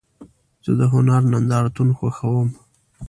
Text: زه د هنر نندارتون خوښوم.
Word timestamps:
زه 0.65 0.71
د 0.79 0.81
هنر 0.93 1.21
نندارتون 1.31 1.89
خوښوم. 1.97 2.49